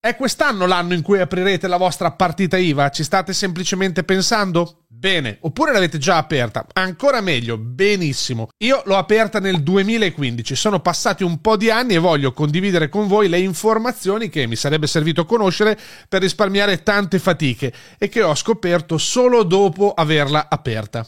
[0.00, 2.88] È quest'anno l'anno in cui aprirete la vostra partita IVA?
[2.88, 4.84] Ci state semplicemente pensando?
[4.86, 6.64] Bene, oppure l'avete già aperta?
[6.74, 8.48] Ancora meglio, benissimo.
[8.58, 13.08] Io l'ho aperta nel 2015, sono passati un po' di anni e voglio condividere con
[13.08, 15.76] voi le informazioni che mi sarebbe servito conoscere
[16.08, 21.04] per risparmiare tante fatiche e che ho scoperto solo dopo averla aperta.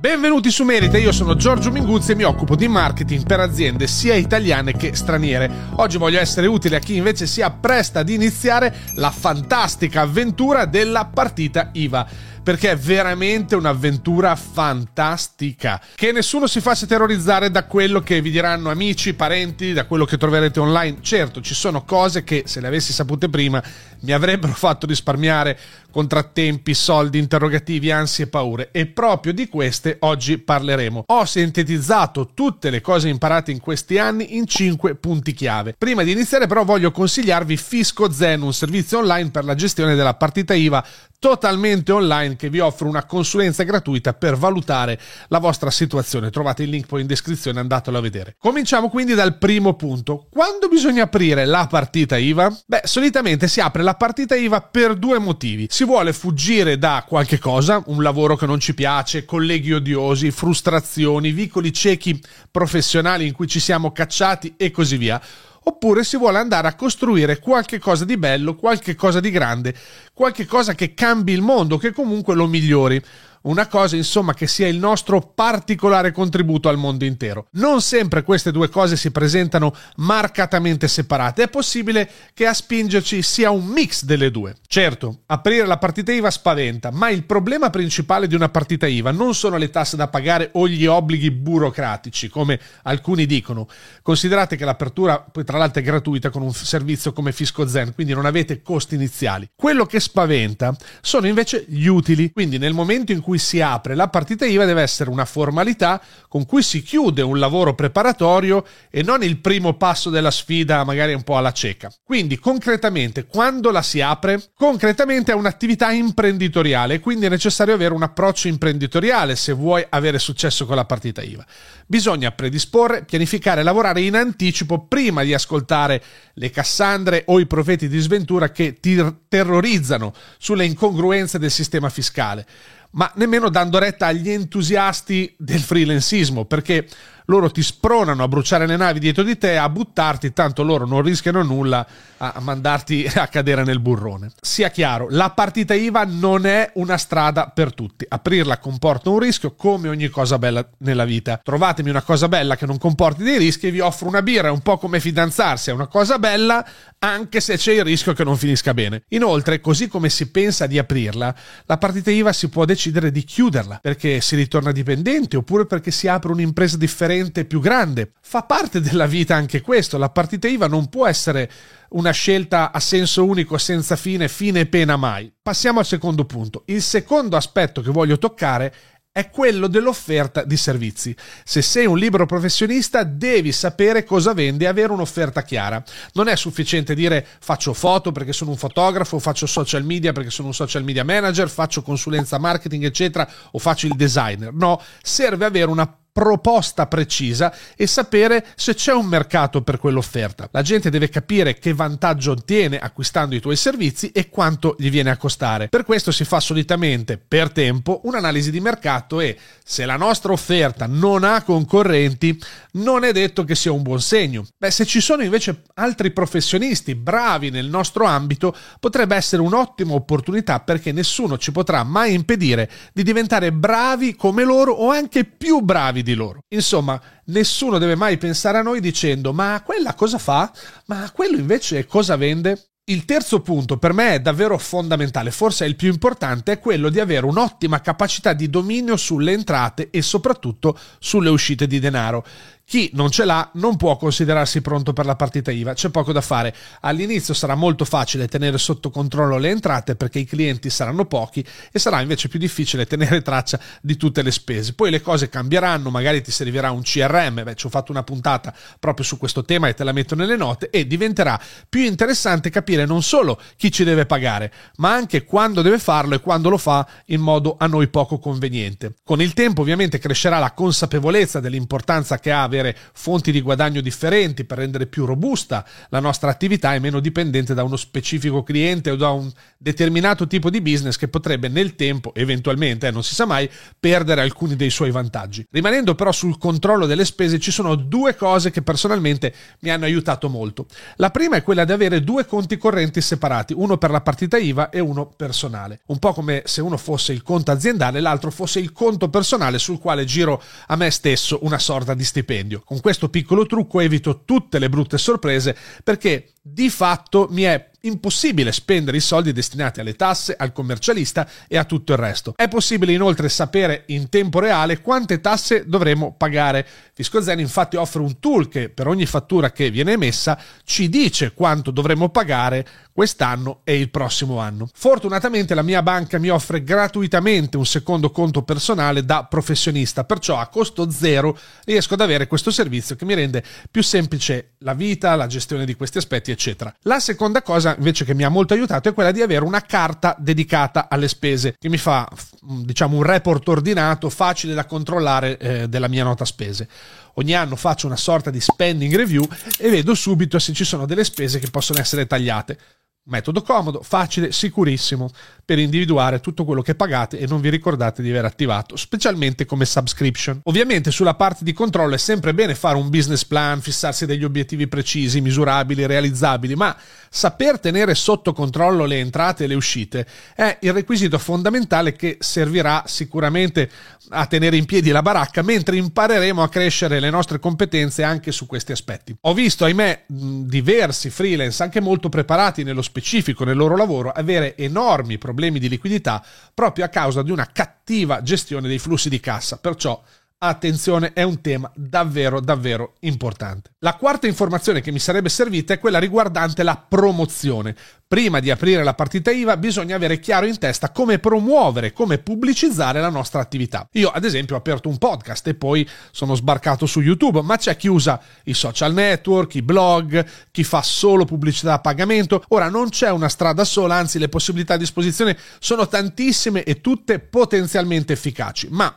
[0.00, 4.14] Benvenuti su Merita, io sono Giorgio Minguzzi e mi occupo di marketing per aziende sia
[4.14, 5.50] italiane che straniere.
[5.74, 11.04] Oggi voglio essere utile a chi invece si appresta ad iniziare la fantastica avventura della
[11.04, 12.06] partita IVA
[12.42, 15.80] perché è veramente un'avventura fantastica.
[15.94, 20.16] Che nessuno si faccia terrorizzare da quello che vi diranno amici, parenti, da quello che
[20.16, 20.98] troverete online.
[21.00, 23.62] Certo, ci sono cose che se le avessi sapute prima
[24.00, 25.58] mi avrebbero fatto risparmiare
[25.90, 31.04] contrattempi, soldi, interrogativi, ansie e paure e proprio di queste oggi parleremo.
[31.06, 35.74] Ho sintetizzato tutte le cose imparate in questi anni in 5 punti chiave.
[35.76, 40.14] Prima di iniziare però voglio consigliarvi Fisco Zen, un servizio online per la gestione della
[40.14, 40.84] partita IVA
[41.20, 46.30] totalmente online che vi offre una consulenza gratuita per valutare la vostra situazione.
[46.30, 48.36] Trovate il link poi in descrizione, andatelo a vedere.
[48.38, 50.26] Cominciamo quindi dal primo punto.
[50.30, 52.60] Quando bisogna aprire la partita IVA?
[52.66, 55.66] Beh, solitamente si apre la partita IVA per due motivi.
[55.68, 61.32] Si vuole fuggire da qualche cosa, un lavoro che non ci piace, colleghi odiosi, frustrazioni,
[61.32, 62.18] vicoli ciechi
[62.50, 65.20] professionali in cui ci siamo cacciati e così via
[65.62, 69.74] oppure si vuole andare a costruire qualche cosa di bello, qualche cosa di grande,
[70.14, 73.02] qualche cosa che cambi il mondo, che comunque lo migliori
[73.42, 77.46] una cosa insomma che sia il nostro particolare contributo al mondo intero.
[77.52, 83.50] Non sempre queste due cose si presentano marcatamente separate, è possibile che a spingerci sia
[83.50, 84.56] un mix delle due.
[84.66, 89.34] Certo, aprire la partita IVA spaventa, ma il problema principale di una partita IVA non
[89.34, 93.68] sono le tasse da pagare o gli obblighi burocratici, come alcuni dicono.
[94.02, 98.12] Considerate che l'apertura poi tra l'altro è gratuita con un servizio come Fisco Zen, quindi
[98.12, 99.48] non avete costi iniziali.
[99.54, 103.94] Quello che spaventa sono invece gli utili, quindi nel momento in cui cui si apre
[103.94, 109.04] la partita IVA deve essere una formalità con cui si chiude un lavoro preparatorio e
[109.04, 111.92] non il primo passo della sfida magari un po' alla cieca.
[112.02, 118.02] Quindi concretamente quando la si apre, concretamente è un'attività imprenditoriale quindi è necessario avere un
[118.02, 121.46] approccio imprenditoriale se vuoi avere successo con la partita IVA.
[121.86, 126.02] Bisogna predisporre, pianificare, lavorare in anticipo prima di ascoltare
[126.34, 132.46] le Cassandre o i profeti di sventura che ti terrorizzano sulle incongruenze del sistema fiscale
[132.92, 136.86] ma nemmeno dando retta agli entusiasti del freelancismo, perché
[137.30, 141.00] loro ti spronano a bruciare le navi dietro di te, a buttarti, tanto loro non
[141.00, 141.86] rischiano nulla
[142.18, 144.32] a mandarti a cadere nel burrone.
[144.40, 148.04] Sia chiaro, la partita IVA non è una strada per tutti.
[148.06, 151.40] Aprirla comporta un rischio come ogni cosa bella nella vita.
[151.42, 154.50] Trovatemi una cosa bella che non comporti dei rischi e vi offro una birra, è
[154.50, 156.66] un po' come fidanzarsi, è una cosa bella
[156.98, 159.04] anche se c'è il rischio che non finisca bene.
[159.10, 163.78] Inoltre, così come si pensa di aprirla, la partita IVA si può decidere di chiuderla
[163.80, 168.12] perché si ritorna dipendente oppure perché si apre un'impresa differente differente, più grande.
[168.20, 169.98] Fa parte della vita anche questo.
[169.98, 171.50] La partita IVA non può essere
[171.90, 175.32] una scelta a senso unico, senza fine, fine e pena mai.
[175.40, 176.62] Passiamo al secondo punto.
[176.66, 178.74] Il secondo aspetto che voglio toccare
[179.12, 181.14] è quello dell'offerta di servizi.
[181.42, 185.82] Se sei un libero professionista devi sapere cosa vendi e avere un'offerta chiara.
[186.12, 190.48] Non è sufficiente dire faccio foto perché sono un fotografo, faccio social media perché sono
[190.48, 194.52] un social media manager, faccio consulenza marketing eccetera o faccio il designer.
[194.52, 200.48] No, serve avere una proposta precisa e sapere se c'è un mercato per quell'offerta.
[200.52, 205.10] La gente deve capire che vantaggio ottiene acquistando i tuoi servizi e quanto gli viene
[205.10, 205.68] a costare.
[205.68, 210.86] Per questo si fa solitamente per tempo un'analisi di mercato e se la nostra offerta
[210.86, 212.38] non ha concorrenti,
[212.72, 214.44] non è detto che sia un buon segno.
[214.56, 220.60] Beh, se ci sono invece altri professionisti bravi nel nostro ambito, potrebbe essere un'ottima opportunità
[220.60, 225.99] perché nessuno ci potrà mai impedire di diventare bravi come loro o anche più bravi
[226.00, 226.44] bravi di loro.
[226.48, 230.50] Insomma, nessuno deve mai pensare a noi dicendo ma quella cosa fa?
[230.86, 232.64] Ma quello invece cosa vende?
[232.90, 236.88] Il terzo punto per me è davvero fondamentale, forse è il più importante, è quello
[236.88, 242.24] di avere un'ottima capacità di dominio sulle entrate e soprattutto sulle uscite di denaro.
[242.70, 246.20] Chi non ce l'ha non può considerarsi pronto per la partita IVA, c'è poco da
[246.20, 246.54] fare.
[246.82, 251.80] All'inizio sarà molto facile tenere sotto controllo le entrate perché i clienti saranno pochi e
[251.80, 254.74] sarà invece più difficile tenere traccia di tutte le spese.
[254.74, 258.54] Poi le cose cambieranno, magari ti servirà un CRM, beh ci ho fatto una puntata
[258.78, 262.86] proprio su questo tema e te la metto nelle note e diventerà più interessante capire
[262.86, 266.86] non solo chi ci deve pagare, ma anche quando deve farlo e quando lo fa
[267.06, 268.94] in modo a noi poco conveniente.
[269.02, 273.80] Con il tempo ovviamente crescerà la consapevolezza dell'importanza che ha avere avere fonti di guadagno
[273.80, 278.90] differenti per rendere più robusta la nostra attività e meno dipendente da uno specifico cliente
[278.90, 283.14] o da un determinato tipo di business che potrebbe nel tempo, eventualmente, eh, non si
[283.14, 285.46] sa mai, perdere alcuni dei suoi vantaggi.
[285.50, 290.28] Rimanendo però sul controllo delle spese, ci sono due cose che personalmente mi hanno aiutato
[290.28, 290.66] molto.
[290.96, 294.70] La prima è quella di avere due conti correnti separati, uno per la partita IVA
[294.70, 295.80] e uno personale.
[295.86, 299.58] Un po' come se uno fosse il conto aziendale e l'altro fosse il conto personale
[299.58, 302.62] sul quale giro a me stesso una sorta di stipendio stipendio.
[302.64, 308.52] Con questo piccolo trucco evito tutte le brutte sorprese perché di fatto mi è impossibile
[308.52, 312.34] spendere i soldi destinati alle tasse, al commercialista e a tutto il resto.
[312.36, 316.66] È possibile inoltre sapere in tempo reale quante tasse dovremo pagare.
[316.92, 321.32] Fisco Zen infatti offre un tool che per ogni fattura che viene emessa ci dice
[321.32, 324.68] quanto dovremo pagare quest'anno e il prossimo anno.
[324.74, 330.48] Fortunatamente la mia banca mi offre gratuitamente un secondo conto personale da professionista, perciò a
[330.48, 335.26] costo zero riesco ad avere questo servizio che mi rende più semplice la vita, la
[335.26, 336.39] gestione di questi aspetti, eccetera.
[336.82, 340.16] La seconda cosa invece che mi ha molto aiutato è quella di avere una carta
[340.18, 342.08] dedicata alle spese che mi fa
[342.40, 346.68] diciamo un report ordinato facile da controllare eh, della mia nota spese.
[347.14, 349.28] Ogni anno faccio una sorta di spending review
[349.58, 352.58] e vedo subito se ci sono delle spese che possono essere tagliate
[353.04, 355.08] Metodo comodo, facile, sicurissimo
[355.42, 359.64] per individuare tutto quello che pagate e non vi ricordate di aver attivato, specialmente come
[359.64, 360.40] subscription.
[360.44, 364.68] Ovviamente sulla parte di controllo è sempre bene fare un business plan, fissarsi degli obiettivi
[364.68, 366.76] precisi, misurabili, realizzabili, ma
[367.08, 370.06] saper tenere sotto controllo le entrate e le uscite
[370.36, 373.68] è il requisito fondamentale che servirà sicuramente
[374.10, 378.46] a tenere in piedi la baracca mentre impareremo a crescere le nostre competenze anche su
[378.46, 379.16] questi aspetti.
[379.22, 385.16] Ho visto, ahimè, diversi freelance anche molto preparati nello specifico nel loro lavoro avere enormi
[385.16, 389.58] problemi di liquidità proprio a causa di una cattiva gestione dei flussi di cassa.
[389.58, 390.02] Perciò
[390.42, 393.72] attenzione, è un tema davvero, davvero importante.
[393.80, 397.76] La quarta informazione che mi sarebbe servita è quella riguardante la promozione.
[398.08, 403.00] Prima di aprire la partita IVA bisogna avere chiaro in testa come promuovere, come pubblicizzare
[403.00, 403.86] la nostra attività.
[403.92, 407.76] Io ad esempio ho aperto un podcast e poi sono sbarcato su YouTube, ma c'è
[407.76, 412.42] chi usa i social network, i blog, chi fa solo pubblicità a pagamento.
[412.48, 417.20] Ora non c'è una strada sola, anzi le possibilità a disposizione sono tantissime e tutte
[417.20, 418.92] potenzialmente efficaci, ma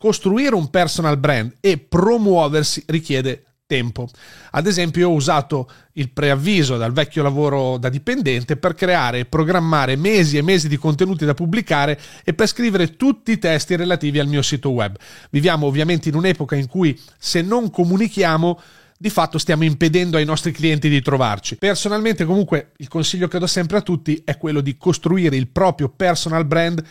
[0.00, 4.08] costruire un personal brand e promuoversi richiede tempo.
[4.52, 9.96] Ad esempio, ho usato il preavviso dal vecchio lavoro da dipendente per creare e programmare
[9.96, 14.26] mesi e mesi di contenuti da pubblicare e per scrivere tutti i testi relativi al
[14.26, 14.96] mio sito web.
[15.28, 18.58] Viviamo ovviamente in un'epoca in cui se non comunichiamo
[18.98, 21.56] di fatto stiamo impedendo ai nostri clienti di trovarci.
[21.56, 25.90] Personalmente comunque il consiglio che do sempre a tutti è quello di costruire il proprio
[25.90, 26.82] personal brand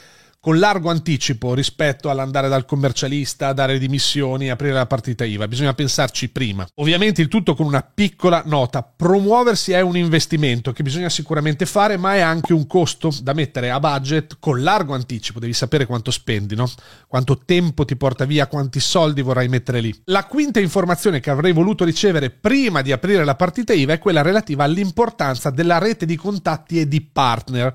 [0.41, 5.49] con largo anticipo rispetto all'andare dal commercialista, dare dimissioni, aprire la partita IVA.
[5.49, 6.65] Bisogna pensarci prima.
[6.75, 8.81] Ovviamente il tutto con una piccola nota.
[8.83, 13.69] Promuoversi è un investimento che bisogna sicuramente fare, ma è anche un costo da mettere
[13.69, 15.39] a budget con largo anticipo.
[15.39, 16.71] Devi sapere quanto spendi, no?
[17.07, 19.93] Quanto tempo ti porta via, quanti soldi vorrai mettere lì.
[20.05, 24.21] La quinta informazione che avrei voluto ricevere prima di aprire la partita IVA è quella
[24.21, 27.73] relativa all'importanza della rete di contatti e di partner.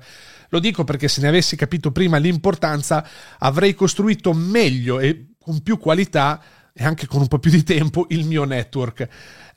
[0.49, 3.07] Lo dico perché se ne avessi capito prima l'importanza
[3.39, 6.41] avrei costruito meglio e con più qualità
[6.77, 9.07] e anche con un po' più di tempo il mio network.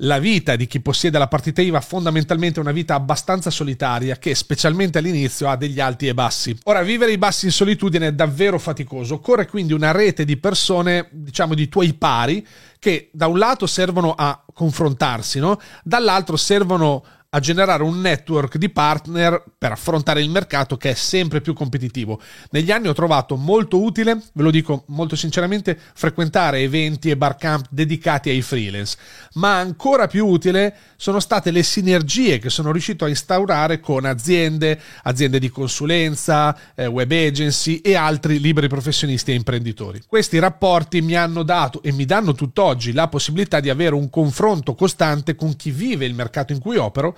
[0.02, 4.36] La vita di chi possiede la partita IVA fondamentalmente è una vita abbastanza solitaria che
[4.36, 6.56] specialmente all'inizio ha degli alti e bassi.
[6.64, 11.08] Ora vivere i bassi in solitudine è davvero faticoso, occorre quindi una rete di persone,
[11.10, 12.46] diciamo di tuoi pari,
[12.78, 15.58] che da un lato servono a confrontarsi, no?
[15.82, 21.42] dall'altro servono a generare un network di partner per affrontare il mercato che è sempre
[21.42, 22.22] più competitivo.
[22.52, 27.66] Negli anni ho trovato molto utile, ve lo dico molto sinceramente, frequentare eventi e barcamp
[27.68, 28.96] dedicati ai freelance,
[29.34, 34.80] ma ancora più utile sono state le sinergie che sono riuscito a instaurare con aziende,
[35.02, 40.00] aziende di consulenza, eh, web agency e altri liberi professionisti e imprenditori.
[40.06, 44.74] Questi rapporti mi hanno dato e mi danno tutt'oggi la possibilità di avere un confronto
[44.74, 47.16] costante con chi vive il mercato in cui opero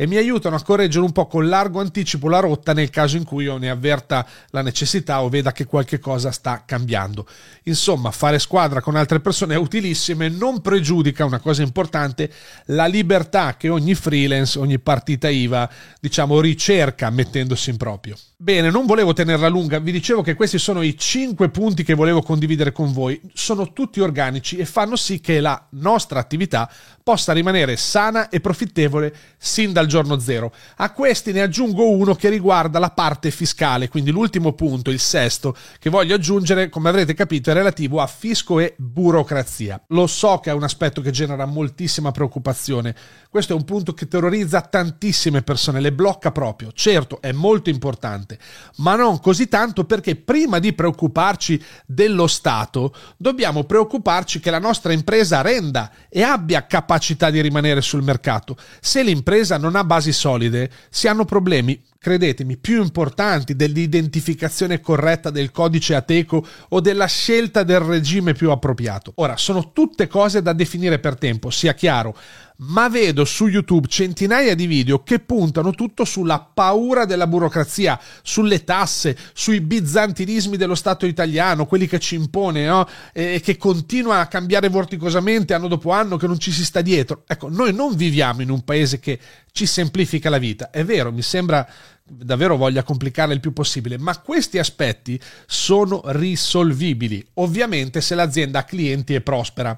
[0.00, 3.24] e mi aiutano a correggere un po' con largo anticipo la rotta nel caso in
[3.24, 7.26] cui io ne avverta la necessità o veda che qualche cosa sta cambiando.
[7.64, 12.32] Insomma, fare squadra con altre persone è utilissimo e non pregiudica una cosa importante,
[12.66, 18.16] la libertà che ogni freelance, ogni partita IVA, diciamo, ricerca mettendosi in proprio.
[18.40, 22.22] Bene, non volevo tenerla lunga, vi dicevo che questi sono i 5 punti che volevo
[22.22, 26.70] condividere con voi, sono tutti organici e fanno sì che la nostra attività
[27.02, 30.52] possa rimanere sana e profittevole sin dal giorno zero.
[30.76, 35.56] A questi ne aggiungo uno che riguarda la parte fiscale, quindi l'ultimo punto, il sesto,
[35.80, 39.82] che voglio aggiungere, come avrete capito, è relativo a fisco e burocrazia.
[39.88, 42.94] Lo so che è un aspetto che genera moltissima preoccupazione.
[43.30, 46.72] Questo è un punto che terrorizza tantissime persone, le blocca proprio.
[46.72, 48.38] Certo, è molto importante,
[48.76, 54.94] ma non così tanto perché prima di preoccuparci dello Stato, dobbiamo preoccuparci che la nostra
[54.94, 58.56] impresa renda e abbia capacità di rimanere sul mercato.
[58.80, 65.50] Se l'impresa non ha basi solide, si hanno problemi credetemi, più importanti dell'identificazione corretta del
[65.50, 69.12] codice ateco o della scelta del regime più appropriato.
[69.16, 72.16] Ora, sono tutte cose da definire per tempo, sia chiaro,
[72.60, 78.64] ma vedo su YouTube centinaia di video che puntano tutto sulla paura della burocrazia, sulle
[78.64, 82.88] tasse, sui bizantinismi dello Stato italiano, quelli che ci impone no?
[83.12, 87.22] e che continua a cambiare vorticosamente anno dopo anno, che non ci si sta dietro.
[87.26, 89.18] Ecco, noi non viviamo in un paese che
[89.52, 90.70] ci semplifica la vita.
[90.70, 91.68] È vero, mi sembra
[92.02, 98.64] davvero voglia complicare il più possibile, ma questi aspetti sono risolvibili, ovviamente se l'azienda ha
[98.64, 99.76] clienti e prospera.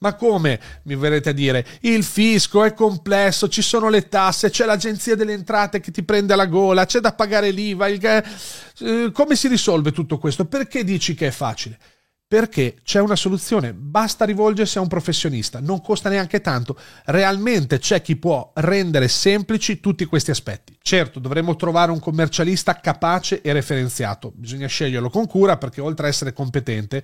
[0.00, 1.66] Ma come mi verrete a dire?
[1.80, 6.36] Il fisco è complesso, ci sono le tasse, c'è l'agenzia delle entrate che ti prende
[6.36, 7.88] la gola, c'è da pagare l'IVA.
[7.88, 8.04] Il...
[8.04, 10.44] Eh, come si risolve tutto questo?
[10.44, 11.78] Perché dici che è facile?
[12.28, 18.02] Perché c'è una soluzione, basta rivolgersi a un professionista, non costa neanche tanto, realmente c'è
[18.02, 20.76] chi può rendere semplici tutti questi aspetti.
[20.82, 26.10] Certo, dovremmo trovare un commercialista capace e referenziato, bisogna sceglierlo con cura perché oltre a
[26.10, 27.02] essere competente,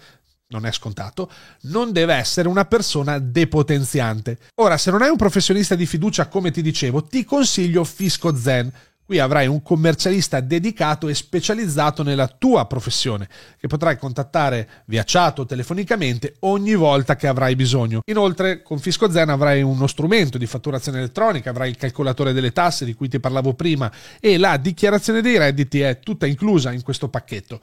[0.48, 1.30] non è scontato,
[1.62, 4.36] non deve essere una persona depotenziante.
[4.56, 8.70] Ora, se non hai un professionista di fiducia, come ti dicevo, ti consiglio Fisco Zen
[9.06, 13.28] Qui avrai un commercialista dedicato e specializzato nella tua professione,
[13.60, 18.00] che potrai contattare via chat o telefonicamente ogni volta che avrai bisogno.
[18.06, 22.86] Inoltre, con Fisco Zen avrai uno strumento di fatturazione elettronica, avrai il calcolatore delle tasse
[22.86, 27.08] di cui ti parlavo prima e la dichiarazione dei redditi è tutta inclusa in questo
[27.08, 27.60] pacchetto.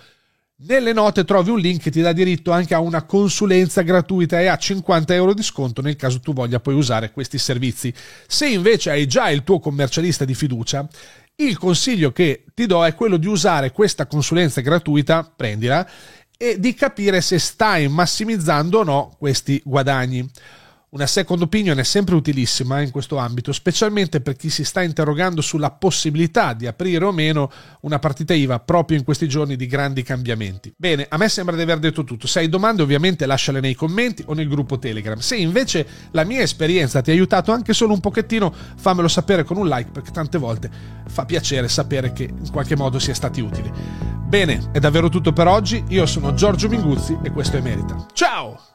[0.64, 4.46] Nelle note trovi un link che ti dà diritto anche a una consulenza gratuita e
[4.46, 7.92] a 50 euro di sconto nel caso tu voglia poi usare questi servizi.
[8.28, 10.88] Se invece hai già il tuo commercialista di fiducia,
[11.36, 15.88] il consiglio che ti do è quello di usare questa consulenza gratuita, prendila,
[16.38, 20.28] e di capire se stai massimizzando o no questi guadagni.
[20.94, 25.40] Una second opinion è sempre utilissima in questo ambito, specialmente per chi si sta interrogando
[25.40, 27.50] sulla possibilità di aprire o meno
[27.84, 30.74] una partita IVA proprio in questi giorni di grandi cambiamenti.
[30.76, 32.28] Bene, a me sembra di aver detto tutto.
[32.28, 35.18] Se hai domande ovviamente lasciale nei commenti o nel gruppo Telegram.
[35.20, 39.56] Se invece la mia esperienza ti ha aiutato anche solo un pochettino, fammelo sapere con
[39.56, 40.70] un like perché tante volte
[41.08, 43.72] fa piacere sapere che in qualche modo sia stati utili.
[44.28, 45.82] Bene, è davvero tutto per oggi.
[45.88, 48.08] Io sono Giorgio Minguzzi e questo è Merita.
[48.12, 48.71] Ciao!